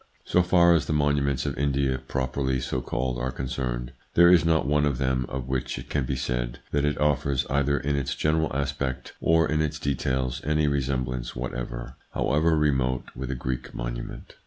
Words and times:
So 0.25 0.41
far 0.41 0.73
as 0.73 0.87
the 0.87 0.93
monuments 0.93 1.45
of 1.45 1.55
India 1.59 1.99
properly 1.99 2.59
so 2.59 2.81
called 2.81 3.19
are 3.19 3.29
concerned, 3.29 3.93
there 4.15 4.31
is 4.31 4.43
not 4.43 4.65
one 4.65 4.83
of 4.83 4.97
them 4.97 5.27
of 5.29 5.47
which 5.47 5.77
it 5.77 5.91
can 5.91 6.05
be 6.05 6.15
said 6.15 6.57
that 6.71 6.85
it 6.85 6.97
offers, 6.99 7.45
either 7.51 7.77
in 7.79 7.95
its 7.95 8.15
general 8.15 8.51
aspect 8.51 9.13
or 9.21 9.47
in 9.47 9.61
its 9.61 9.77
details, 9.77 10.41
any 10.43 10.67
resemblance 10.67 11.35
whatever, 11.35 11.97
however 12.15 12.57
remote, 12.57 13.09
with 13.15 13.29
a 13.29 13.35
Greek 13.35 13.73
monu 13.73 14.03
ment. 14.03 14.37